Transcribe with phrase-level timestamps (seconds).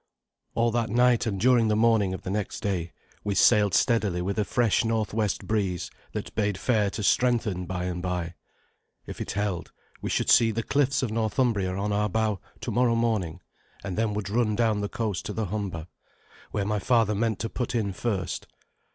[0.55, 2.91] All that night, and during the morning of the next day,
[3.23, 8.01] we sailed steadily with a fresh northwest breeze that bade fair to strengthen by and
[8.01, 8.33] by.
[9.05, 13.41] If it held, we should see the cliffs of Northumbria on our bow tomorrow morning,
[13.83, 15.85] and then would run down the coast to the Humber,
[16.49, 18.47] where my father meant to put in first.